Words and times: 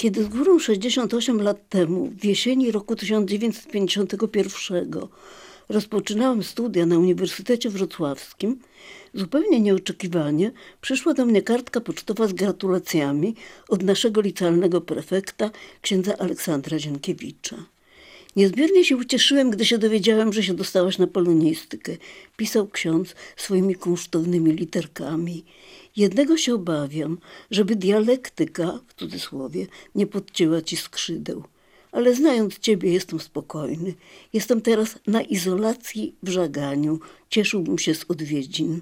Kiedy 0.00 0.24
z 0.24 0.28
górą 0.28 0.58
68 0.58 1.42
lat 1.42 1.68
temu, 1.68 2.10
w 2.20 2.24
jesieni 2.24 2.72
roku 2.72 2.96
1951, 2.96 4.90
rozpoczynałam 5.68 6.42
studia 6.42 6.86
na 6.86 6.98
Uniwersytecie 6.98 7.70
Wrocławskim, 7.70 8.58
zupełnie 9.14 9.60
nieoczekiwanie 9.60 10.50
przyszła 10.80 11.14
do 11.14 11.26
mnie 11.26 11.42
kartka 11.42 11.80
pocztowa 11.80 12.26
z 12.26 12.32
gratulacjami 12.32 13.34
od 13.68 13.82
naszego 13.82 14.20
licealnego 14.20 14.80
prefekta, 14.80 15.50
księdza 15.82 16.18
Aleksandra 16.18 16.78
Zienkiewicza. 16.78 17.56
Niezmiernie 18.36 18.84
się 18.84 18.96
ucieszyłem, 18.96 19.50
gdy 19.50 19.64
się 19.64 19.78
dowiedziałem, 19.78 20.32
że 20.32 20.42
się 20.42 20.54
dostałaś 20.54 20.98
na 20.98 21.06
polonistykę. 21.06 21.96
Pisał 22.36 22.68
ksiądz 22.68 23.14
swoimi 23.36 23.74
kunsztownymi 23.74 24.52
literkami. 24.52 25.44
Jednego 25.96 26.36
się 26.36 26.54
obawiam, 26.54 27.18
żeby 27.50 27.76
dialektyka, 27.76 28.80
w 28.86 28.94
cudzysłowie, 28.94 29.66
nie 29.94 30.06
podcięła 30.06 30.62
ci 30.62 30.76
skrzydeł. 30.76 31.44
Ale 31.92 32.14
znając 32.14 32.58
ciebie 32.58 32.92
jestem 32.92 33.20
spokojny. 33.20 33.94
Jestem 34.32 34.60
teraz 34.60 34.98
na 35.06 35.22
izolacji 35.22 36.14
w 36.22 36.28
żaganiu. 36.28 37.00
Cieszyłbym 37.30 37.78
się 37.78 37.94
z 37.94 38.04
odwiedzin. 38.08 38.80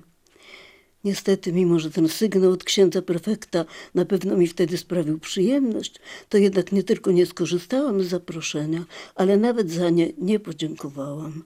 Niestety, 1.04 1.52
mimo 1.52 1.78
że 1.78 1.90
ten 1.90 2.08
sygnał 2.08 2.50
od 2.52 2.64
księdza 2.64 3.02
prefekta 3.02 3.64
na 3.94 4.04
pewno 4.04 4.36
mi 4.36 4.46
wtedy 4.46 4.78
sprawił 4.78 5.18
przyjemność, 5.18 5.94
to 6.28 6.38
jednak 6.38 6.72
nie 6.72 6.82
tylko 6.82 7.10
nie 7.10 7.26
skorzystałam 7.26 8.02
z 8.02 8.06
zaproszenia, 8.06 8.84
ale 9.14 9.36
nawet 9.36 9.70
za 9.70 9.90
nie 9.90 10.12
nie 10.18 10.40
podziękowałam. 10.40 11.44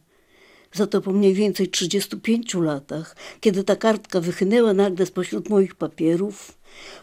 Za 0.72 0.86
to 0.86 1.00
po 1.00 1.12
mniej 1.12 1.34
więcej 1.34 1.68
35 1.68 2.54
latach, 2.54 3.16
kiedy 3.40 3.64
ta 3.64 3.76
kartka 3.76 4.20
wychynęła 4.20 4.72
nagle 4.72 5.06
spośród 5.06 5.48
moich 5.48 5.74
papierów, 5.74 6.58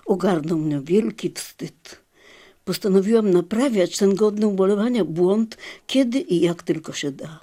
ogarnął 0.05 0.57
mnie 0.57 0.81
wielki 0.83 1.31
wstyd. 1.35 1.99
Postanowiłam 2.65 3.31
naprawiać 3.31 3.97
ten 3.97 4.15
godny 4.15 4.47
ubolewania 4.47 5.05
błąd, 5.05 5.57
kiedy 5.87 6.19
i 6.19 6.39
jak 6.39 6.63
tylko 6.63 6.93
się 6.93 7.11
da. 7.11 7.39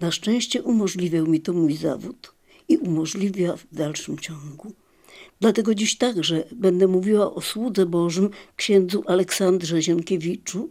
Na 0.00 0.10
szczęście 0.10 0.62
umożliwiał 0.62 1.26
mi 1.26 1.40
to 1.40 1.52
mój 1.52 1.76
zawód 1.76 2.32
i 2.72 2.76
umożliwia 2.76 3.56
w 3.56 3.66
dalszym 3.72 4.18
ciągu. 4.18 4.72
Dlatego 5.40 5.74
dziś 5.74 5.98
także 5.98 6.44
będę 6.52 6.86
mówiła 6.88 7.34
o 7.34 7.40
słudze 7.40 7.86
Bożym 7.86 8.30
księdzu 8.56 9.02
Aleksandrze 9.06 9.82
Zienkiewiczu, 9.82 10.70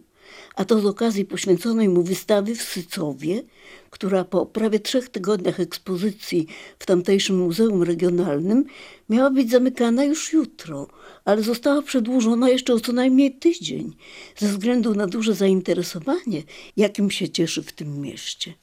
a 0.54 0.64
to 0.64 0.80
z 0.80 0.86
okazji 0.86 1.24
poświęconej 1.24 1.88
mu 1.88 2.02
wystawy 2.02 2.54
w 2.54 2.62
Sycowie, 2.62 3.42
która 3.90 4.24
po 4.24 4.46
prawie 4.46 4.80
trzech 4.80 5.08
tygodniach 5.08 5.60
ekspozycji 5.60 6.46
w 6.78 6.86
tamtejszym 6.86 7.38
Muzeum 7.38 7.82
Regionalnym 7.82 8.64
miała 9.08 9.30
być 9.30 9.50
zamykana 9.50 10.04
już 10.04 10.32
jutro, 10.32 10.88
ale 11.24 11.42
została 11.42 11.82
przedłużona 11.82 12.48
jeszcze 12.48 12.74
o 12.74 12.80
co 12.80 12.92
najmniej 12.92 13.34
tydzień, 13.38 13.96
ze 14.36 14.48
względu 14.48 14.94
na 14.94 15.06
duże 15.06 15.34
zainteresowanie, 15.34 16.42
jakim 16.76 17.10
się 17.10 17.28
cieszy 17.28 17.62
w 17.62 17.72
tym 17.72 18.00
mieście. 18.00 18.61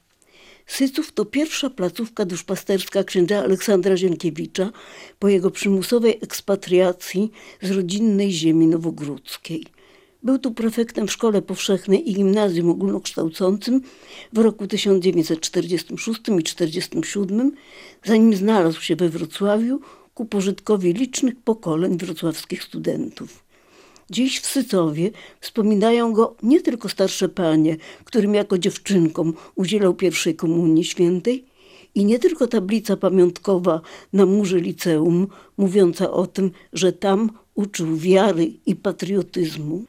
Syców 0.69 1.11
to 1.11 1.25
pierwsza 1.25 1.69
placówka 1.69 2.25
duszpasterska 2.25 3.03
księdza 3.03 3.39
Aleksandra 3.39 3.97
Zienkiewicza 3.97 4.71
po 5.19 5.27
jego 5.29 5.51
przymusowej 5.51 6.17
ekspatriacji 6.21 7.31
z 7.61 7.71
rodzinnej 7.71 8.31
ziemi 8.31 8.67
nowogródzkiej. 8.67 9.65
Był 10.23 10.39
tu 10.39 10.51
prefektem 10.51 11.07
w 11.07 11.11
szkole 11.11 11.41
powszechnej 11.41 12.09
i 12.09 12.13
gimnazjum 12.13 12.69
ogólnokształcącym 12.69 13.81
w 14.33 14.37
roku 14.37 14.67
1946 14.67 16.19
i 16.19 16.43
1947, 16.43 17.51
zanim 18.05 18.35
znalazł 18.35 18.81
się 18.81 18.95
we 18.95 19.09
Wrocławiu 19.09 19.79
ku 20.13 20.25
pożytkowi 20.25 20.93
licznych 20.93 21.35
pokoleń 21.35 21.97
wrocławskich 21.97 22.63
studentów. 22.63 23.48
Dziś 24.09 24.39
w 24.39 24.45
Sycowie 24.45 25.11
wspominają 25.41 26.13
go 26.13 26.35
nie 26.43 26.61
tylko 26.61 26.89
starsze 26.89 27.29
panie, 27.29 27.77
którym 28.03 28.33
jako 28.33 28.57
dziewczynkom 28.57 29.33
udzielał 29.55 29.93
pierwszej 29.93 30.35
komunii 30.35 30.83
świętej, 30.83 31.45
i 31.95 32.05
nie 32.05 32.19
tylko 32.19 32.47
tablica 32.47 32.97
pamiątkowa 32.97 33.81
na 34.13 34.25
murze 34.25 34.59
liceum, 34.59 35.27
mówiąca 35.57 36.11
o 36.11 36.27
tym, 36.27 36.51
że 36.73 36.93
tam 36.93 37.29
uczył 37.55 37.97
wiary 37.97 38.51
i 38.65 38.75
patriotyzmu. 38.75 39.83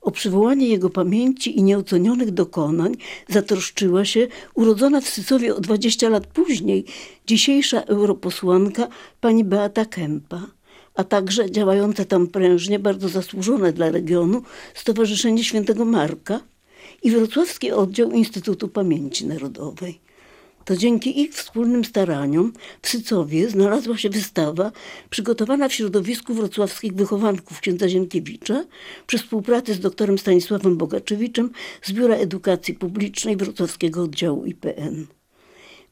O 0.00 0.10
przywołanie 0.10 0.68
jego 0.68 0.90
pamięci 0.90 1.58
i 1.58 1.62
nieocenionych 1.62 2.30
dokonań 2.30 2.94
zatroszczyła 3.28 4.04
się 4.04 4.28
urodzona 4.54 5.00
w 5.00 5.08
Sycowie 5.08 5.56
o 5.56 5.60
20 5.60 6.08
lat 6.08 6.26
później 6.26 6.84
dzisiejsza 7.26 7.80
europosłanka 7.80 8.88
pani 9.20 9.44
Beata 9.44 9.84
Kępa 9.84 10.46
a 10.94 11.04
także 11.04 11.50
działające 11.50 12.04
tam 12.04 12.26
prężnie, 12.26 12.78
bardzo 12.78 13.08
zasłużone 13.08 13.72
dla 13.72 13.90
regionu 13.90 14.42
Stowarzyszenie 14.74 15.44
Świętego 15.44 15.84
Marka 15.84 16.40
i 17.02 17.10
Wrocławski 17.10 17.72
Oddział 17.72 18.10
Instytutu 18.10 18.68
Pamięci 18.68 19.26
Narodowej. 19.26 20.00
To 20.64 20.76
dzięki 20.76 21.20
ich 21.20 21.34
wspólnym 21.34 21.84
staraniom 21.84 22.52
w 22.82 22.88
Sycowie 22.88 23.50
znalazła 23.50 23.96
się 23.98 24.10
wystawa 24.10 24.72
przygotowana 25.10 25.68
w 25.68 25.72
środowisku 25.72 26.34
wrocławskich 26.34 26.94
wychowanków 26.94 27.60
księdza 27.60 27.88
Zienkiewicza 27.88 28.64
przy 29.06 29.18
współpracy 29.18 29.74
z 29.74 29.80
doktorem 29.80 30.18
Stanisławem 30.18 30.76
Bogaczewiczem 30.76 31.50
z 31.82 31.92
Biura 31.92 32.14
Edukacji 32.14 32.74
Publicznej 32.74 33.36
Wrocławskiego 33.36 34.02
Oddziału 34.02 34.44
IPN. 34.44 35.06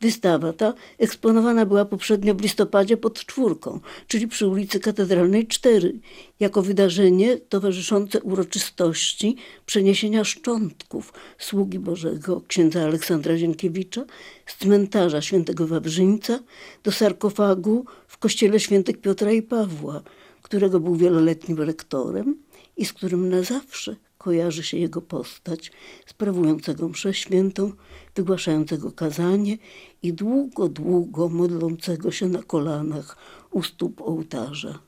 Wystawa 0.01 0.53
ta 0.53 0.75
eksponowana 0.99 1.67
była 1.67 1.85
poprzednio 1.85 2.35
w 2.35 2.41
listopadzie 2.41 2.97
pod 2.97 3.25
czwórką, 3.27 3.81
czyli 4.07 4.29
przy 4.29 4.47
ulicy 4.47 4.81
Katedralnej 4.81 5.47
4, 5.47 6.01
jako 6.41 6.63
wydarzenie 6.63 7.37
towarzyszące 7.37 8.21
uroczystości 8.23 9.37
przeniesienia 9.67 10.25
szczątków 10.25 11.13
sługi 11.39 11.79
Bożego 11.79 12.43
księdza 12.49 12.83
Aleksandra 12.83 13.37
Zienkiewicza 13.37 14.05
z 14.47 14.57
cmentarza 14.57 15.23
świętego 15.23 15.67
Wawrzyńca 15.67 16.41
do 16.85 16.93
sarkofagu 16.93 17.85
w 18.09 18.19
kościele 18.19 18.61
świętych 18.61 19.01
Piotra 19.01 19.33
i 19.33 19.43
Pawła, 19.43 20.03
którego 20.43 20.81
był 20.81 20.97
wieloletnim 20.97 21.59
rektorem 21.59 22.37
i 22.77 22.85
z 22.85 22.93
którym 22.93 23.29
na 23.29 23.43
zawsze 23.43 23.97
kojarzy 24.21 24.63
się 24.63 24.77
jego 24.79 25.01
postać 25.03 25.73
sprawującego 26.07 26.89
mszę 26.89 27.15
świętą, 27.15 27.73
wygłaszającego 28.15 28.93
kazanie 28.93 29.59
i 30.03 30.13
długo, 30.13 30.69
długo 30.69 31.29
modlącego 31.29 32.11
się 32.11 32.29
na 32.29 32.43
kolanach 32.43 33.17
u 33.51 33.63
stóp 33.63 34.01
ołtarza. 34.01 34.79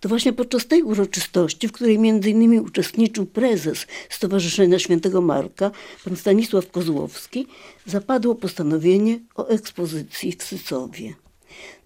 To 0.00 0.08
właśnie 0.08 0.32
podczas 0.32 0.66
tej 0.66 0.82
uroczystości, 0.82 1.68
w 1.68 1.72
której 1.72 1.94
innymi 1.94 2.60
uczestniczył 2.60 3.26
prezes 3.26 3.86
Stowarzyszenia 4.10 4.78
Świętego 4.78 5.20
Marka, 5.20 5.70
pan 6.04 6.16
Stanisław 6.16 6.70
Kozłowski, 6.70 7.46
zapadło 7.86 8.34
postanowienie 8.34 9.20
o 9.34 9.48
ekspozycji 9.48 10.32
w 10.32 10.42
Sycowie. 10.42 11.21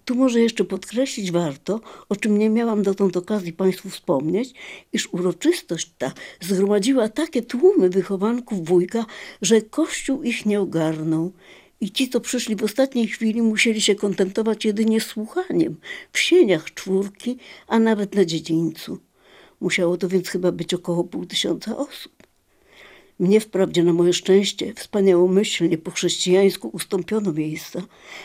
Tu 0.07 0.15
może 0.15 0.39
jeszcze 0.39 0.65
podkreślić 0.65 1.31
warto, 1.31 1.81
o 2.09 2.15
czym 2.15 2.37
nie 2.37 2.49
miałam 2.49 2.83
dotąd 2.83 3.17
okazji 3.17 3.53
Państwu 3.53 3.89
wspomnieć, 3.89 4.53
iż 4.93 5.13
uroczystość 5.13 5.91
ta 5.97 6.11
zgromadziła 6.41 7.09
takie 7.09 7.41
tłumy 7.41 7.89
wychowanków 7.89 8.65
wujka, 8.65 9.05
że 9.41 9.61
Kościół 9.61 10.23
ich 10.23 10.45
nie 10.45 10.61
ogarnął. 10.61 11.33
I 11.81 11.91
ci, 11.91 12.09
co 12.09 12.19
przyszli 12.19 12.55
w 12.55 12.63
ostatniej 12.63 13.07
chwili, 13.07 13.41
musieli 13.41 13.81
się 13.81 13.95
kontentować 13.95 14.65
jedynie 14.65 15.01
słuchaniem 15.01 15.75
w 16.11 16.19
sieniach 16.19 16.73
czwórki, 16.73 17.37
a 17.67 17.79
nawet 17.79 18.15
na 18.15 18.25
dziedzińcu. 18.25 18.99
Musiało 19.59 19.97
to 19.97 20.09
więc 20.09 20.29
chyba 20.29 20.51
być 20.51 20.73
około 20.73 21.03
pół 21.03 21.25
tysiąca 21.25 21.77
osób. 21.77 22.26
Mnie 23.19 23.39
wprawdzie 23.39 23.83
na 23.83 23.93
moje 23.93 24.13
szczęście 24.13 24.73
wspaniałomyślnie 24.73 25.77
po 25.77 25.91
chrześcijańsku 25.91 26.69
ustąpiono 26.73 27.33
miejsca, 27.33 27.81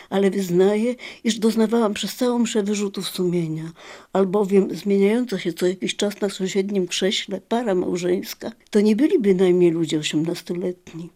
ale 0.09 0.31
wyznaję, 0.31 0.95
iż 1.23 1.39
doznawałam 1.39 1.93
przez 1.93 2.15
całą 2.15 2.39
mszę 2.39 2.63
wyrzutów 2.63 3.07
sumienia, 3.09 3.71
albowiem 4.13 4.75
zmieniająca 4.75 5.39
się 5.39 5.53
co 5.53 5.67
jakiś 5.67 5.95
czas 5.95 6.21
na 6.21 6.29
sąsiednim 6.29 6.87
krześle 6.87 7.41
para 7.41 7.75
małżeńska 7.75 8.51
to 8.69 8.81
nie 8.81 8.95
byli 8.95 9.19
bynajmniej 9.19 9.71
ludzie 9.71 9.99
osiemnastoletni. 9.99 11.09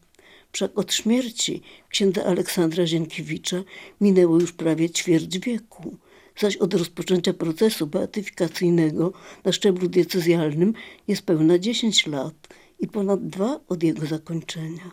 Wszak 0.52 0.78
od 0.78 0.94
śmierci 0.94 1.62
księdza 1.90 2.24
Aleksandra 2.26 2.86
Zienkiewicza 2.86 3.64
minęło 4.02 4.40
już 4.40 4.52
prawie 4.52 4.90
ćwierć 4.90 5.40
wieku 5.40 5.98
zaś 6.40 6.58
od 6.58 6.74
rozpoczęcia 6.74 7.34
procesu 7.34 7.88
beatyfikacyjnego 7.88 9.14
na 9.44 9.52
szczeblu 9.52 9.90
decyzjalnym 9.90 10.74
niespełna 11.08 11.60
10 11.60 12.08
lat 12.08 12.48
i 12.80 12.88
ponad 12.88 13.28
dwa 13.28 13.60
od 13.68 13.84
jego 13.84 14.06
zakończenia. 14.06 14.92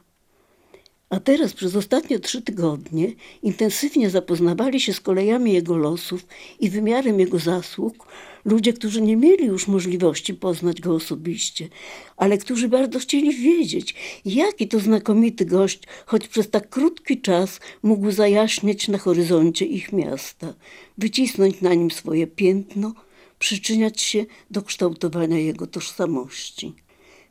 A 1.10 1.20
teraz 1.20 1.52
przez 1.52 1.76
ostatnie 1.76 2.18
trzy 2.18 2.42
tygodnie 2.42 3.12
intensywnie 3.42 4.10
zapoznawali 4.10 4.80
się 4.80 4.92
z 4.92 5.00
kolejami 5.00 5.52
jego 5.52 5.76
losów 5.76 6.26
i 6.60 6.70
wymiarem 6.70 7.20
jego 7.20 7.38
zasług 7.38 8.06
ludzie, 8.44 8.72
którzy 8.72 9.02
nie 9.02 9.16
mieli 9.16 9.46
już 9.46 9.68
możliwości 9.68 10.34
poznać 10.34 10.80
go 10.80 10.94
osobiście, 10.94 11.68
ale 12.16 12.38
którzy 12.38 12.68
bardzo 12.68 12.98
chcieli 12.98 13.36
wiedzieć, 13.36 13.94
jaki 14.24 14.68
to 14.68 14.80
znakomity 14.80 15.44
gość, 15.44 15.82
choć 16.06 16.28
przez 16.28 16.50
tak 16.50 16.68
krótki 16.68 17.20
czas 17.20 17.60
mógł 17.82 18.10
zajaśniać 18.10 18.88
na 18.88 18.98
horyzoncie 18.98 19.64
ich 19.64 19.92
miasta, 19.92 20.54
wycisnąć 20.98 21.60
na 21.60 21.74
nim 21.74 21.90
swoje 21.90 22.26
piętno, 22.26 22.92
przyczyniać 23.38 24.00
się 24.00 24.26
do 24.50 24.62
kształtowania 24.62 25.38
jego 25.38 25.66
tożsamości. 25.66 26.83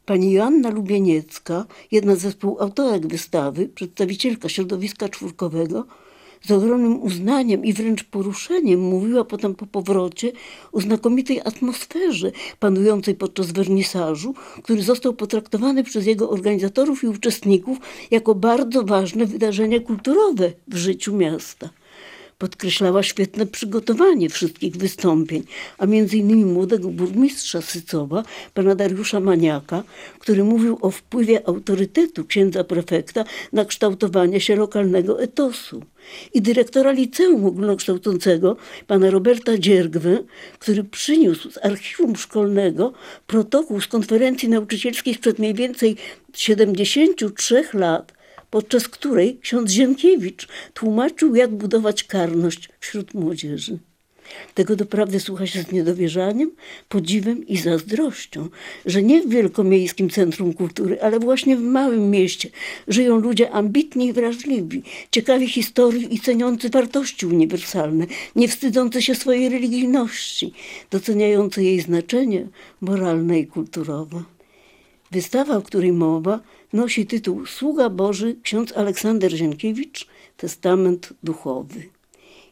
Pani 0.06 0.32
Joanna 0.32 0.70
Lubieniecka, 0.70 1.66
jedna 1.92 2.16
ze 2.16 2.30
współautorek 2.32 3.08
wystawy, 3.08 3.70
przedstawicielka 3.76 4.50
środowiska 4.50 5.10
czwórkowego, 5.10 5.86
z 6.42 6.52
ogromnym 6.52 7.04
uznaniem 7.04 7.66
i 7.66 7.74
wręcz 7.74 8.04
poruszeniem 8.04 8.80
mówiła 8.80 9.24
potem 9.24 9.56
po 9.56 9.66
powrocie 9.66 10.32
o 10.72 10.82
znakomitej 10.82 11.42
atmosferze 11.42 12.32
panującej 12.60 13.16
podczas 13.16 13.52
wernisażu, 13.52 14.34
który 14.64 14.82
został 14.82 15.14
potraktowany 15.14 15.84
przez 15.84 16.06
jego 16.06 16.30
organizatorów 16.30 17.04
i 17.04 17.08
uczestników 17.08 17.78
jako 18.12 18.36
bardzo 18.36 18.84
ważne 18.84 19.26
wydarzenie 19.26 19.82
kulturowe 19.82 20.54
w 20.68 20.76
życiu 20.76 21.16
miasta. 21.16 21.70
Podkreślała 22.38 23.04
świetne 23.04 23.46
przygotowanie 23.46 24.30
wszystkich 24.30 24.78
wystąpień, 24.78 25.44
a 25.78 25.86
między 25.86 26.18
innymi 26.18 26.46
młodego 26.46 26.90
burmistrza 26.90 27.62
Sycowa, 27.62 28.24
pana 28.54 28.76
Dariusza 28.76 29.20
Maniaka, 29.20 29.84
który 30.20 30.44
mówił 30.44 30.78
o 30.82 30.92
wpływie 30.92 31.48
autorytetu 31.48 32.26
księdza 32.26 32.64
prefekta 32.64 33.24
na 33.54 33.66
kształtowanie 33.66 34.42
się 34.42 34.56
lokalnego 34.56 35.22
etosu 35.22 35.84
i 36.34 36.42
dyrektora 36.42 36.92
liceum 36.92 37.46
ogólnokształcącego, 37.46 38.58
pana 38.88 39.10
Roberta 39.10 39.58
Dziergwę, 39.58 40.24
który 40.60 40.84
przyniósł 40.84 41.52
z 41.52 41.66
archiwum 41.66 42.16
szkolnego 42.16 42.94
protokół 43.28 43.82
z 43.82 43.88
konferencji 43.88 44.50
nauczycielskiej 44.50 45.14
sprzed 45.14 45.40
mniej 45.40 45.54
więcej 45.54 45.96
73 46.34 47.64
lat, 47.74 48.14
podczas 48.54 48.88
której 48.88 49.38
ksiądz 49.42 49.72
Zienkiewicz 49.72 50.48
tłumaczył, 50.74 51.36
jak 51.36 51.52
budować 51.52 52.04
karność 52.04 52.70
wśród 52.80 53.14
młodzieży. 53.14 53.80
Tego 54.54 54.76
doprawdy 54.76 55.20
słucha 55.20 55.48
się 55.48 55.64
z 55.64 55.72
niedowierzaniem, 55.72 56.52
podziwem 56.90 57.48
i 57.48 57.58
zazdrością, 57.58 58.50
że 58.86 59.04
nie 59.04 59.22
w 59.22 59.30
wielkomiejskim 59.30 60.10
centrum 60.10 60.54
kultury, 60.54 61.02
ale 61.02 61.20
właśnie 61.20 61.58
w 61.58 61.62
małym 61.62 62.10
mieście 62.10 62.50
żyją 62.88 63.20
ludzie 63.20 63.52
ambitni 63.52 64.08
i 64.08 64.14
wrażliwi, 64.14 64.84
ciekawi 65.12 65.48
historii 65.48 66.16
i 66.16 66.20
ceniący 66.20 66.70
wartości 66.70 67.26
uniwersalne, 67.26 68.06
nie 68.36 68.48
wstydzący 68.48 69.02
się 69.02 69.16
swojej 69.16 69.50
religijności, 69.50 70.54
doceniający 70.92 71.64
jej 71.64 71.82
znaczenie 71.82 72.48
moralne 72.82 73.40
i 73.40 73.48
kulturowe. 73.48 74.24
Wystawa, 75.12 75.58
o 75.58 75.62
której 75.62 75.94
mowa, 75.94 76.40
nosi 76.74 77.06
tytuł 77.06 77.46
Sługa 77.46 77.90
Boży 77.90 78.36
ksiądz 78.44 78.78
Aleksander 78.78 79.32
Zienkiewicz, 79.32 80.08
Testament 80.38 81.14
Duchowy. 81.24 81.84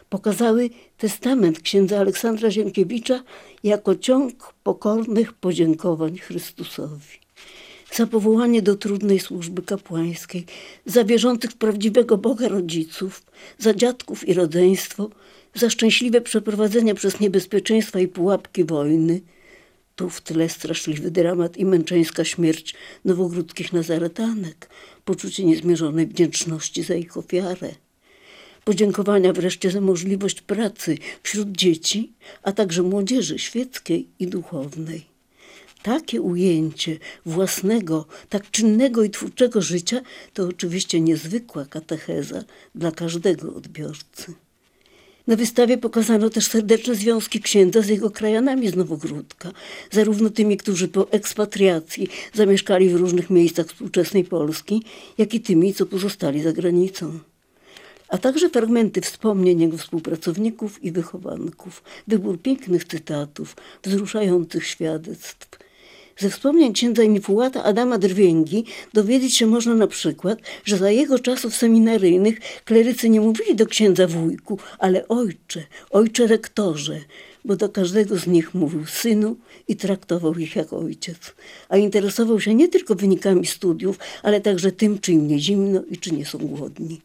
pokazały 0.09 0.69
testament 0.97 1.59
księdza 1.59 1.99
Aleksandra 1.99 2.51
Zienkiewicza 2.51 3.23
jako 3.63 3.95
ciąg 3.95 4.53
pokornych 4.63 5.33
podziękowań 5.33 6.17
Chrystusowi 6.17 7.22
za 7.95 8.07
powołanie 8.07 8.61
do 8.61 8.75
trudnej 8.75 9.19
służby 9.19 9.61
kapłańskiej, 9.61 10.45
za 10.85 11.03
wierzących 11.03 11.51
w 11.51 11.55
prawdziwego 11.55 12.17
Boga 12.17 12.47
rodziców, 12.47 13.23
za 13.57 13.73
dziadków 13.73 14.27
i 14.27 14.33
rodzeństwo, 14.33 15.09
za 15.55 15.69
szczęśliwe 15.69 16.21
przeprowadzenie 16.21 16.95
przez 16.95 17.19
niebezpieczeństwa 17.19 17.99
i 17.99 18.07
pułapki 18.07 18.63
wojny. 18.63 19.21
Tu 19.95 20.09
w 20.09 20.21
tle 20.21 20.49
straszliwy 20.49 21.11
dramat 21.11 21.57
i 21.57 21.65
męczeńska 21.65 22.23
śmierć 22.25 22.75
nowogródzkich 23.05 23.73
nazaretanek, 23.73 24.69
poczucie 25.05 25.45
niezmierzonej 25.45 26.07
wdzięczności 26.07 26.83
za 26.83 26.95
ich 26.95 27.17
ofiarę. 27.17 27.75
Podziękowania 28.63 29.33
wreszcie 29.33 29.71
za 29.71 29.81
możliwość 29.81 30.41
pracy 30.41 30.97
wśród 31.23 31.51
dzieci, 31.51 32.11
a 32.43 32.51
także 32.51 32.83
młodzieży 32.83 33.39
świeckiej 33.39 34.07
i 34.19 34.27
duchownej. 34.27 35.12
Takie 35.83 36.21
ujęcie 36.21 36.97
własnego, 37.25 38.05
tak 38.29 38.51
czynnego 38.51 39.03
i 39.03 39.09
twórczego 39.09 39.61
życia 39.61 40.01
to 40.33 40.43
oczywiście 40.43 41.01
niezwykła 41.01 41.65
katecheza 41.65 42.43
dla 42.75 42.91
każdego 42.91 43.55
odbiorcy. 43.55 44.33
Na 45.27 45.35
wystawie 45.35 45.77
pokazano 45.77 46.29
też 46.29 46.45
serdeczne 46.45 46.95
związki 46.95 47.41
księdza 47.41 47.81
z 47.81 47.87
jego 47.87 48.11
krajanami 48.11 48.69
z 48.69 48.75
Nowogródka, 48.75 49.51
zarówno 49.91 50.29
tymi, 50.29 50.57
którzy 50.57 50.87
po 50.87 51.11
ekspatriacji 51.11 52.07
zamieszkali 52.33 52.89
w 52.89 52.95
różnych 52.95 53.29
miejscach 53.29 53.67
współczesnej 53.67 54.23
Polski, 54.23 54.83
jak 55.17 55.33
i 55.33 55.41
tymi, 55.41 55.73
co 55.73 55.85
pozostali 55.85 56.41
za 56.41 56.53
granicą. 56.53 57.19
A 58.09 58.17
także 58.17 58.49
fragmenty 58.49 59.01
wspomnień 59.01 59.61
jego 59.61 59.77
współpracowników 59.77 60.83
i 60.83 60.91
wychowanków, 60.91 61.83
wybór 62.07 62.41
pięknych 62.41 62.85
cytatów, 62.85 63.55
wzruszających 63.83 64.67
świadectw, 64.67 65.59
ze 66.17 66.29
wspomnień 66.29 66.73
księdza 66.73 67.03
Nifułata 67.03 67.63
Adama 67.63 67.97
Drwięgi 67.97 68.65
dowiedzieć 68.93 69.35
się 69.35 69.47
można 69.47 69.75
na 69.75 69.87
przykład, 69.87 70.39
że 70.65 70.77
za 70.77 70.91
jego 70.91 71.19
czasów 71.19 71.55
seminaryjnych 71.55 72.39
klerycy 72.65 73.09
nie 73.09 73.21
mówili 73.21 73.55
do 73.55 73.65
księdza 73.65 74.07
wujku, 74.07 74.59
ale 74.79 75.07
ojcze, 75.07 75.63
ojcze 75.89 76.27
rektorze, 76.27 76.99
bo 77.45 77.55
do 77.55 77.69
każdego 77.69 78.17
z 78.17 78.27
nich 78.27 78.53
mówił 78.53 78.85
synu 78.85 79.35
i 79.67 79.75
traktował 79.75 80.33
ich 80.33 80.55
jak 80.55 80.73
ojciec. 80.73 81.17
A 81.69 81.77
interesował 81.77 82.39
się 82.39 82.53
nie 82.53 82.67
tylko 82.67 82.95
wynikami 82.95 83.45
studiów, 83.45 83.99
ale 84.23 84.41
także 84.41 84.71
tym, 84.71 84.99
czy 84.99 85.11
im 85.11 85.27
nie 85.27 85.39
zimno 85.39 85.83
i 85.89 85.97
czy 85.97 86.11
nie 86.11 86.25
są 86.25 86.37
głodni. 86.37 87.01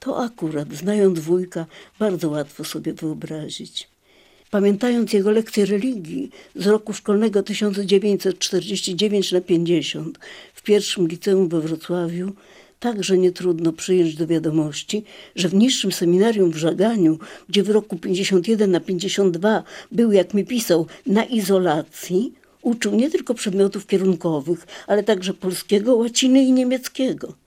To 0.00 0.24
akurat, 0.24 0.72
znając 0.72 1.18
wujka, 1.18 1.66
bardzo 1.98 2.30
łatwo 2.30 2.64
sobie 2.64 2.92
wyobrazić. 2.92 3.91
Pamiętając 4.52 5.12
jego 5.12 5.30
lekcje 5.30 5.66
religii 5.66 6.30
z 6.56 6.66
roku 6.66 6.92
szkolnego 6.92 7.42
1949 7.42 9.32
na 9.32 9.40
50 9.40 10.18
w 10.54 10.62
pierwszym 10.62 11.08
liceum 11.08 11.48
we 11.48 11.60
Wrocławiu, 11.60 12.32
także 12.80 13.18
nie 13.18 13.32
trudno 13.32 13.72
przyjąć 13.72 14.14
do 14.14 14.26
wiadomości, 14.26 15.04
że 15.36 15.48
w 15.48 15.54
niższym 15.54 15.92
seminarium 15.92 16.50
w 16.50 16.56
Żaganiu, 16.56 17.18
gdzie 17.48 17.62
w 17.62 17.70
roku 17.70 17.96
51 17.96 18.70
na 18.70 18.80
52 18.80 19.62
był, 19.92 20.12
jak 20.12 20.34
mi 20.34 20.44
pisał, 20.44 20.86
na 21.06 21.24
izolacji, 21.24 22.32
uczył 22.62 22.94
nie 22.94 23.10
tylko 23.10 23.34
przedmiotów 23.34 23.86
kierunkowych, 23.86 24.66
ale 24.86 25.02
także 25.02 25.34
polskiego, 25.34 25.94
łaciny 25.94 26.42
i 26.42 26.52
niemieckiego. 26.52 27.41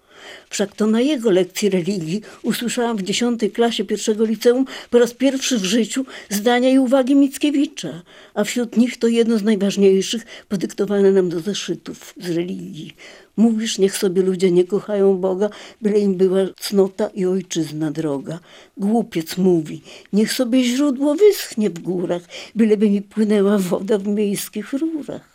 Wszak 0.50 0.76
to 0.76 0.88
na 0.88 1.02
jego 1.02 1.32
lekcji 1.32 1.70
religii 1.70 2.22
usłyszałam 2.44 2.98
w 2.98 3.02
dziesiątej 3.02 3.52
klasie 3.52 3.86
pierwszego 3.86 4.26
liceum 4.26 4.66
po 4.90 5.00
raz 5.00 5.14
pierwszy 5.14 5.60
w 5.60 5.64
życiu 5.66 6.06
zdania 6.30 6.70
i 6.70 6.80
uwagi 6.80 7.16
Mickiewicza, 7.16 8.02
a 8.34 8.44
wśród 8.44 8.78
nich 8.78 8.98
to 8.98 9.08
jedno 9.08 9.38
z 9.38 9.44
najważniejszych 9.44 10.26
podyktowane 10.50 11.12
nam 11.12 11.30
do 11.30 11.40
zeszytów 11.40 12.14
z 12.22 12.30
religii. 12.30 12.96
Mówisz, 13.38 13.78
niech 13.78 13.98
sobie 13.98 14.22
ludzie 14.22 14.52
nie 14.52 14.64
kochają 14.64 15.18
Boga, 15.18 15.50
byle 15.82 16.00
im 16.00 16.16
była 16.16 16.40
cnota 16.60 17.08
i 17.08 17.26
ojczyzna 17.26 17.92
droga. 17.92 18.40
Głupiec 18.78 19.38
mówi, 19.38 19.82
niech 20.14 20.34
sobie 20.34 20.64
źródło 20.64 21.16
wyschnie 21.16 21.70
w 21.70 21.80
górach, 21.80 22.22
byleby 22.56 22.90
mi 22.90 23.02
płynęła 23.02 23.58
woda 23.58 23.98
w 23.98 24.08
miejskich 24.08 24.74
rurach. 24.74 25.35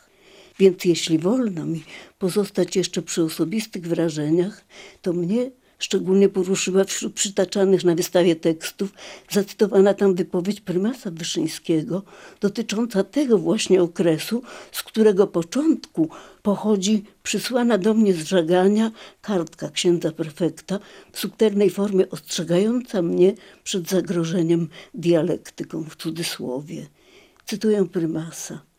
Więc 0.61 0.85
jeśli 0.85 1.19
wolno 1.19 1.67
mi 1.67 1.85
pozostać 2.19 2.77
jeszcze 2.77 3.03
przy 3.03 3.23
osobistych 3.23 3.87
wrażeniach, 3.87 4.65
to 5.03 5.13
mnie 5.13 5.51
szczególnie 5.79 6.29
poruszyła 6.29 6.85
wśród 6.85 7.15
przytaczanych 7.15 7.85
na 7.85 7.95
wystawie 7.95 8.37
tekstów 8.37 8.93
zacytowana 9.31 9.95
tam 9.95 10.15
wypowiedź 10.15 10.61
prymasa 10.61 11.11
Wyszyńskiego 11.11 12.03
dotycząca 12.41 13.05
tego 13.05 13.39
właśnie 13.39 13.83
okresu, 13.83 14.43
z 14.73 14.83
którego 14.83 15.27
początku 15.27 16.09
pochodzi 16.43 17.05
przysłana 17.23 17.79
do 17.79 17.95
mnie 17.95 18.15
z 18.15 18.25
żagania 18.25 18.91
kartka 19.23 19.71
księdza 19.71 20.13
prefekta 20.13 20.79
w 21.13 21.19
subtelnej 21.19 21.71
formie 21.71 22.11
ostrzegająca 22.11 23.03
mnie 23.03 23.35
przed 23.65 23.89
zagrożeniem 23.89 24.69
dialektyką 24.95 25.85
w 25.85 25.97
cudzysłowie. 25.97 26.87
Cytuję 27.47 27.85
prymasa. 27.85 28.70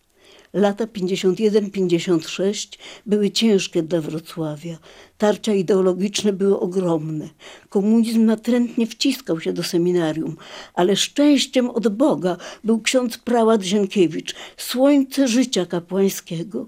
Lata 0.54 0.86
51-56 0.86 2.78
były 3.06 3.32
ciężkie 3.32 3.84
dla 3.84 4.02
Wrocławia. 4.02 4.78
Tarcia 5.18 5.54
ideologiczne 5.54 6.34
były 6.34 6.60
ogromne. 6.60 7.30
Komunizm 7.70 8.26
natrętnie 8.26 8.88
wciskał 8.88 9.40
się 9.40 9.54
do 9.54 9.64
seminarium, 9.64 10.38
ale 10.74 10.96
szczęściem 10.96 11.70
od 11.70 11.88
Boga 11.88 12.38
był 12.64 12.82
ksiądz 12.82 13.18
prałat 13.18 13.64
Zienkiewicz, 13.64 14.36
słońce 14.58 15.28
życia 15.28 15.66
kapłańskiego. 15.66 16.68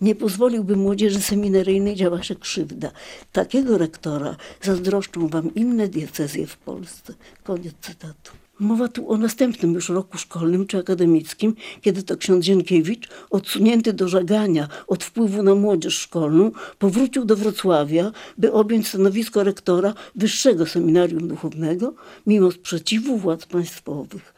Nie 0.00 0.14
pozwoliłby 0.14 0.76
młodzieży 0.76 1.20
seminaryjnej 1.20 1.96
działa 1.96 2.22
się 2.22 2.34
krzywda. 2.34 2.90
Takiego 3.32 3.78
rektora 3.78 4.36
zazdroszczą 4.62 5.28
wam 5.28 5.54
inne 5.54 5.88
diecezje 5.88 6.46
w 6.46 6.56
Polsce. 6.56 7.14
Koniec 7.44 7.74
cytatu. 7.80 8.41
Mowa 8.60 8.88
tu 8.88 9.10
o 9.10 9.16
następnym 9.16 9.74
już 9.74 9.88
roku 9.88 10.18
szkolnym 10.18 10.66
czy 10.66 10.78
akademickim, 10.78 11.54
kiedy 11.80 12.02
to 12.02 12.16
ksiądz 12.16 12.44
Zienkiewicz, 12.44 13.08
odsunięty 13.30 13.92
do 13.92 14.08
żagania 14.08 14.68
od 14.86 15.04
wpływu 15.04 15.42
na 15.42 15.54
młodzież 15.54 15.98
szkolną, 15.98 16.50
powrócił 16.78 17.24
do 17.24 17.36
Wrocławia, 17.36 18.12
by 18.38 18.52
objąć 18.52 18.88
stanowisko 18.88 19.44
rektora 19.44 19.94
Wyższego 20.14 20.66
Seminarium 20.66 21.28
Duchownego, 21.28 21.94
mimo 22.26 22.50
sprzeciwu 22.50 23.16
władz 23.18 23.46
państwowych. 23.46 24.34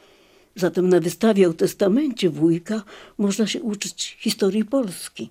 Zatem 0.57 0.89
na 0.89 1.01
wystawie 1.01 1.49
o 1.49 1.53
testamencie 1.53 2.31
wujka 2.31 2.83
można 3.19 3.47
się 3.47 3.63
uczyć 3.63 4.17
historii 4.21 4.65
Polski. 4.65 5.31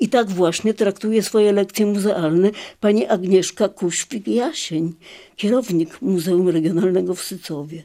I 0.00 0.08
tak 0.08 0.30
właśnie 0.30 0.74
traktuje 0.74 1.22
swoje 1.22 1.52
lekcje 1.52 1.86
muzealne 1.86 2.50
pani 2.80 3.06
Agnieszka 3.06 3.68
Kuświk-Jasień, 3.68 4.92
kierownik 5.36 6.02
Muzeum 6.02 6.48
Regionalnego 6.48 7.14
w 7.14 7.22
Sycowie. 7.22 7.82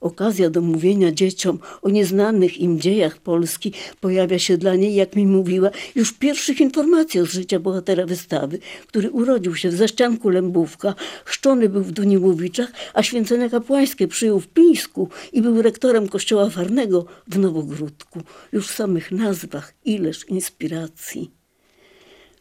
Okazja 0.00 0.50
do 0.50 0.60
mówienia 0.60 1.12
dzieciom 1.12 1.58
o 1.82 1.88
nieznanych 1.88 2.58
im 2.58 2.80
dziejach 2.80 3.18
Polski 3.18 3.72
pojawia 4.00 4.38
się 4.38 4.58
dla 4.58 4.74
niej, 4.74 4.94
jak 4.94 5.16
mi 5.16 5.26
mówiła, 5.26 5.70
już 5.94 6.10
w 6.10 6.18
pierwszych 6.18 6.60
informacjach 6.60 7.26
z 7.26 7.32
życia 7.32 7.60
bohatera 7.60 8.06
wystawy, 8.06 8.58
który 8.86 9.10
urodził 9.10 9.54
się 9.54 9.68
w 9.68 9.74
zaścianku 9.74 10.28
Lębówka, 10.28 10.94
chrzczony 11.24 11.68
był 11.68 11.82
w 11.82 11.92
Duniłowiczach, 11.92 12.72
a 12.94 13.02
święcenia 13.02 13.48
kapłańskie 13.48 14.08
przyjął 14.08 14.40
w 14.40 14.48
Pińsku 14.48 15.08
i 15.32 15.42
był 15.42 15.62
rektorem 15.62 16.08
kościoła 16.08 16.50
Farnego 16.50 17.06
w 17.28 17.38
Nowogródku. 17.38 18.20
Już 18.52 18.68
w 18.68 18.74
samych 18.74 19.12
nazwach 19.12 19.74
ileż 19.84 20.28
inspiracji. 20.28 21.35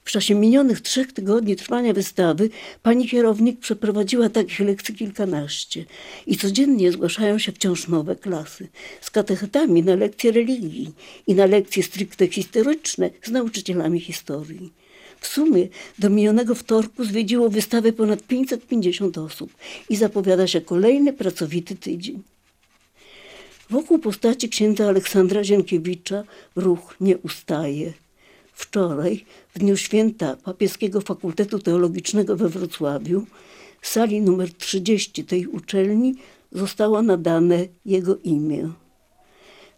W 0.06 0.12
czasie 0.12 0.36
minionych 0.36 0.82
trzech 0.82 1.14
tygodni 1.14 1.56
trwania 1.56 1.94
wystawy 1.94 2.50
pani 2.84 3.08
kierownik 3.08 3.60
przeprowadziła 3.60 4.30
takich 4.30 4.60
lekcji 4.60 4.96
kilkanaście 4.96 5.86
i 6.28 6.38
codziennie 6.38 6.92
zgłaszają 6.92 7.40
się 7.40 7.52
wciąż 7.52 7.88
nowe 7.88 8.16
klasy 8.16 8.68
z 9.02 9.12
katechetami 9.12 9.84
na 9.84 9.96
lekcje 9.96 10.32
religii 10.32 10.92
i 11.28 11.36
na 11.36 11.46
lekcje 11.46 11.84
stricte 11.84 12.28
historyczne 12.28 13.10
z 13.24 13.32
nauczycielami 13.32 14.00
historii. 14.00 14.74
W 15.20 15.28
sumie 15.28 15.68
do 16.00 16.10
minionego 16.10 16.56
wtorku 16.56 17.04
zwiedziło 17.04 17.50
wystawę 17.50 17.94
ponad 17.94 18.24
550 18.24 19.18
osób 19.18 19.54
i 19.90 19.96
zapowiada 19.96 20.48
się 20.48 20.62
kolejny 20.62 21.14
pracowity 21.14 21.76
tydzień. 21.76 22.24
Wokół 23.70 24.00
postaci 24.00 24.50
księdza 24.50 24.88
Aleksandra 24.88 25.44
Zienkiewicza 25.44 26.24
ruch 26.56 26.96
nie 27.02 27.18
ustaje. 27.18 28.05
Wczoraj, 28.56 29.26
w 29.56 29.60
dniu 29.60 29.78
święta 29.78 30.36
Papieskiego 30.36 31.02
Fakultetu 31.02 31.60
Teologicznego 31.60 32.36
we 32.36 32.50
Wrocławiu, 32.50 33.26
sali 33.82 34.22
numer 34.22 34.54
30 34.54 35.26
tej 35.26 35.48
uczelni 35.48 36.16
zostało 36.52 37.02
nadane 37.02 37.68
jego 37.86 38.18
imię. 38.18 38.72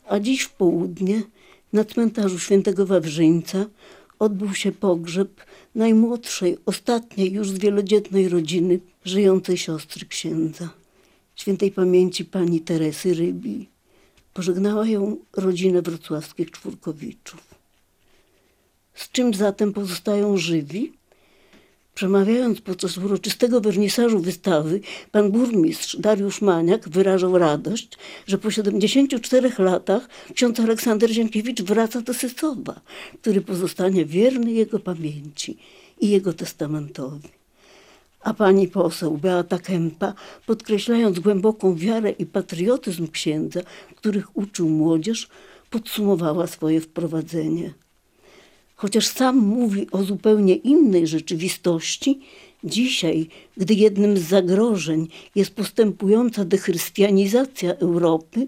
A 0.07 0.19
dziś 0.19 0.41
w 0.41 0.51
południe 0.51 1.21
na 1.73 1.85
cmentarzu 1.85 2.39
świętego 2.39 2.85
Wawrzyńca 2.85 3.65
odbył 4.19 4.53
się 4.53 4.71
pogrzeb 4.71 5.41
najmłodszej, 5.75 6.57
ostatniej 6.65 7.31
już 7.31 7.51
z 7.51 7.57
wielodzietnej 7.57 8.29
rodziny 8.29 8.79
żyjącej 9.05 9.57
siostry 9.57 10.05
księdza, 10.05 10.69
świętej 11.35 11.71
pamięci 11.71 12.25
pani 12.25 12.61
Teresy 12.61 13.13
Rybi. 13.13 13.69
Pożegnała 14.33 14.87
ją 14.87 15.17
rodzinę 15.33 15.81
wrocławskich 15.81 16.51
czwórkowiczów. 16.51 17.46
Z 18.97 19.11
czym 19.11 19.33
zatem 19.33 19.73
pozostają 19.73 20.37
żywi? 20.37 20.93
Przemawiając 21.95 22.61
podczas 22.61 22.97
uroczystego 22.97 23.61
wernisażu 23.61 24.19
wystawy, 24.19 24.79
pan 25.11 25.31
burmistrz 25.31 25.97
Dariusz 25.97 26.41
Maniak 26.41 26.89
wyrażał 26.89 27.37
radość, 27.37 27.97
że 28.27 28.37
po 28.37 28.51
74 28.51 29.51
latach 29.57 30.09
ksiądz 30.33 30.59
Aleksander 30.59 31.09
Zienkiewicz 31.09 31.61
wraca 31.61 32.01
do 32.01 32.13
Sycowa, 32.13 32.81
który 33.21 33.41
pozostanie 33.41 34.05
wierny 34.05 34.51
jego 34.51 34.79
pamięci 34.79 35.57
i 36.01 36.09
jego 36.09 36.33
testamentowi. 36.33 37.29
A 38.21 38.33
pani 38.33 38.67
poseł 38.67 39.17
Beata 39.17 39.59
Kępa, 39.59 40.13
podkreślając 40.45 41.19
głęboką 41.19 41.75
wiarę 41.75 42.09
i 42.11 42.25
patriotyzm 42.25 43.07
księdza, 43.07 43.61
których 43.95 44.37
uczył 44.37 44.69
młodzież, 44.69 45.27
podsumowała 45.69 46.47
swoje 46.47 46.81
wprowadzenie– 46.81 47.73
chociaż 48.77 49.07
sam 49.07 49.37
mówi 49.37 49.87
o 49.91 50.03
zupełnie 50.03 50.55
innej 50.55 51.07
rzeczywistości, 51.07 52.19
dzisiaj, 52.63 53.27
gdy 53.57 53.73
jednym 53.73 54.17
z 54.17 54.21
zagrożeń 54.21 55.07
jest 55.35 55.55
postępująca 55.55 56.45
dechrystianizacja 56.45 57.75
Europy, 57.75 58.47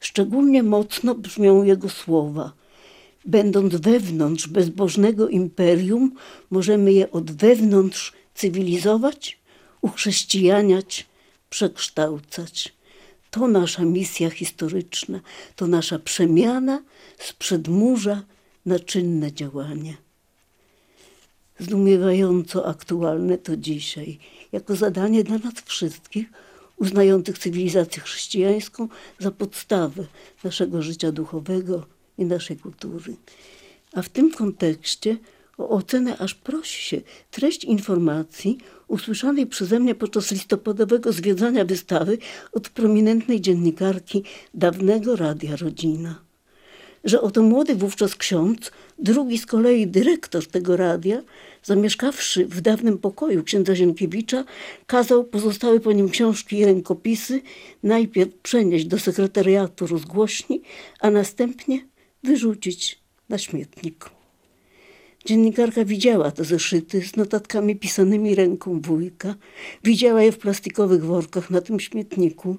szczególnie 0.00 0.62
mocno 0.62 1.14
brzmią 1.14 1.62
jego 1.62 1.88
słowa. 1.88 2.52
Będąc 3.24 3.74
wewnątrz 3.74 4.48
bezbożnego 4.48 5.28
imperium, 5.28 6.12
możemy 6.50 6.92
je 6.92 7.10
od 7.10 7.30
wewnątrz 7.30 8.12
cywilizować, 8.34 9.38
uchrześcijaniać, 9.80 11.06
przekształcać. 11.50 12.74
To 13.30 13.48
nasza 13.48 13.84
misja 13.84 14.30
historyczna, 14.30 15.20
to 15.56 15.66
nasza 15.66 15.98
przemiana 15.98 16.82
z 17.18 17.32
przedmurza 17.32 18.22
na 18.66 18.78
czynne 18.78 19.32
działanie. 19.32 19.96
Zdumiewająco 21.58 22.66
aktualne 22.66 23.38
to 23.38 23.56
dzisiaj, 23.56 24.18
jako 24.52 24.76
zadanie 24.76 25.24
dla 25.24 25.38
nas 25.38 25.54
wszystkich, 25.64 26.26
uznających 26.76 27.38
cywilizację 27.38 28.02
chrześcijańską 28.02 28.88
za 29.18 29.30
podstawę 29.30 30.04
naszego 30.44 30.82
życia 30.82 31.12
duchowego 31.12 31.86
i 32.18 32.24
naszej 32.24 32.56
kultury. 32.56 33.16
A 33.92 34.02
w 34.02 34.08
tym 34.08 34.30
kontekście 34.30 35.16
o 35.58 35.68
ocenę 35.68 36.18
aż 36.18 36.34
prosi 36.34 36.82
się 36.82 37.00
treść 37.30 37.64
informacji 37.64 38.58
usłyszanej 38.88 39.46
przeze 39.46 39.80
mnie 39.80 39.94
podczas 39.94 40.30
listopadowego 40.30 41.12
zwiedzania 41.12 41.64
wystawy 41.64 42.18
od 42.52 42.68
prominentnej 42.68 43.40
dziennikarki 43.40 44.22
dawnego 44.54 45.16
Radia 45.16 45.56
Rodzina 45.56 46.31
że 47.04 47.20
oto 47.20 47.42
młody 47.42 47.74
wówczas 47.74 48.16
ksiądz, 48.16 48.70
drugi 48.98 49.38
z 49.38 49.46
kolei 49.46 49.86
dyrektor 49.86 50.46
tego 50.46 50.76
radia, 50.76 51.22
zamieszkawszy 51.62 52.46
w 52.46 52.60
dawnym 52.60 52.98
pokoju 52.98 53.44
księdza 53.44 53.76
Zienkiewicza, 53.76 54.44
kazał 54.86 55.24
pozostałe 55.24 55.80
po 55.80 55.92
nim 55.92 56.10
książki 56.10 56.58
i 56.58 56.64
rękopisy 56.64 57.42
najpierw 57.82 58.34
przenieść 58.34 58.84
do 58.84 58.98
sekretariatu 58.98 59.86
rozgłośni, 59.86 60.62
a 61.00 61.10
następnie 61.10 61.86
wyrzucić 62.22 62.98
na 63.28 63.38
śmietnik. 63.38 64.21
Dziennikarka 65.24 65.84
widziała 65.84 66.30
te 66.30 66.44
zeszyty 66.44 67.02
z 67.02 67.16
notatkami 67.16 67.76
pisanymi 67.76 68.34
ręką 68.34 68.80
wujka. 68.80 69.34
Widziała 69.84 70.22
je 70.22 70.32
w 70.32 70.38
plastikowych 70.38 71.04
workach 71.04 71.50
na 71.50 71.60
tym 71.60 71.80
śmietniku, 71.80 72.56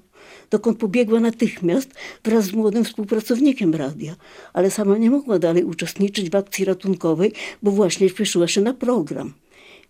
dokąd 0.50 0.78
pobiegła 0.78 1.20
natychmiast 1.20 1.90
wraz 2.24 2.46
z 2.46 2.54
młodym 2.54 2.84
współpracownikiem 2.84 3.76
radia, 3.76 4.16
ale 4.54 4.72
sama 4.72 4.98
nie 4.98 5.10
mogła 5.10 5.40
dalej 5.40 5.64
uczestniczyć 5.64 6.30
w 6.30 6.36
akcji 6.36 6.66
ratunkowej, 6.66 7.34
bo 7.64 7.72
właśnie 7.72 8.10
śpieszyła 8.10 8.48
się 8.48 8.62
na 8.62 8.74
program. 8.74 9.34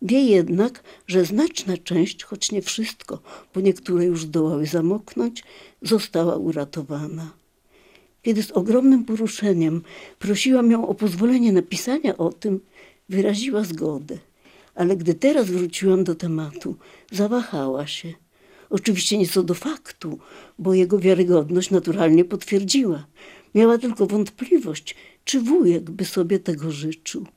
Wie 0.02 0.24
jednak, 0.24 0.84
że 1.08 1.26
znaczna 1.26 1.78
część, 1.78 2.24
choć 2.24 2.52
nie 2.52 2.62
wszystko, 2.62 3.20
bo 3.56 3.62
niektóre 3.62 4.06
już 4.06 4.24
zdołały 4.24 4.66
zamoknąć, 4.66 5.44
została 5.82 6.36
uratowana. 6.36 7.43
Kiedy 8.24 8.44
z 8.44 8.52
ogromnym 8.52 9.06
poruszeniem 9.06 9.82
prosiłam 10.20 10.72
ją 10.72 10.88
o 10.88 10.96
pozwolenie 10.96 11.52
napisania 11.52 12.18
o 12.18 12.32
tym, 12.32 12.60
wyraziła 13.10 13.64
zgodę. 13.64 14.18
Ale 14.76 14.98
gdy 14.98 15.14
teraz 15.14 15.50
wróciłam 15.50 16.04
do 16.04 16.16
tematu, 16.16 16.76
zawahała 17.12 17.88
się. 17.88 18.14
Oczywiście 18.70 19.18
nie 19.18 19.28
co 19.28 19.44
do 19.44 19.54
faktu, 19.54 20.20
bo 20.60 20.74
jego 20.74 21.00
wiarygodność 21.00 21.70
naturalnie 21.70 22.26
potwierdziła. 22.26 23.06
Miała 23.56 23.78
tylko 23.78 24.08
wątpliwość, 24.08 24.96
czy 25.26 25.42
wujek 25.42 25.92
by 25.92 26.06
sobie 26.06 26.40
tego 26.40 26.72
życzył. 26.72 27.28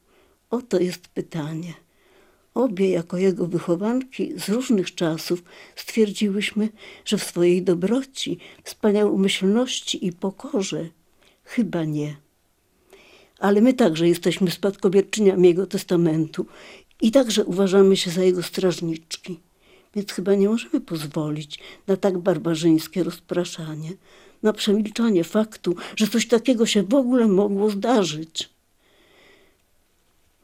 Oto 0.51 0.81
jest 0.81 1.09
pytanie. 1.09 1.86
Obie 2.57 2.91
jako 2.91 3.19
jego 3.19 3.47
wychowanki 3.47 4.33
z 4.39 4.49
różnych 4.49 4.95
czasów 4.95 5.43
stwierdziłyśmy, 5.77 6.69
że 7.05 7.19
w 7.19 7.25
swojej 7.25 7.63
dobroci, 7.63 8.39
wspaniałomyślności 8.65 10.07
i 10.07 10.13
pokorze 10.13 10.89
chyba 11.45 11.85
nie. 11.85 12.17
Ale 13.39 13.61
my 13.61 13.75
także 13.75 14.09
jesteśmy 14.09 14.51
spadkobierczyniami 14.51 15.49
jego 15.49 15.67
testamentu 15.67 16.47
i 17.03 17.11
także 17.11 17.45
uważamy 17.45 17.97
się 17.97 18.11
za 18.11 18.23
jego 18.23 18.43
strażniczki. 18.43 19.41
Więc 19.95 20.13
chyba 20.13 20.35
nie 20.35 20.49
możemy 20.49 20.81
pozwolić 20.81 21.59
na 21.87 21.97
tak 21.97 22.19
barbarzyńskie 22.19 23.03
rozpraszanie, 23.03 23.93
na 24.43 24.53
przemilczanie 24.53 25.25
faktu, 25.25 25.77
że 25.97 26.09
coś 26.09 26.29
takiego 26.29 26.67
się 26.67 26.83
w 26.83 26.95
ogóle 26.95 27.29
mogło 27.29 27.71
zdarzyć. 27.71 28.49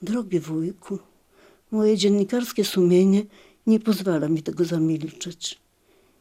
Drogi 0.03 0.41
wujku, 0.41 0.99
Moje 1.73 1.97
dziennikarskie 1.97 2.65
sumienie 2.65 3.23
nie 3.67 3.81
pozwala 3.81 4.29
mi 4.29 4.43
tego 4.43 4.65
zamilczeć. 4.65 5.59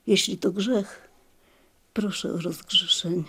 Jeśli 0.08 0.38
to 0.38 0.51
grzech, 0.51 1.12
Proszę 1.93 2.34
o 2.34 2.38
rozgrzeszenie. 2.38 3.24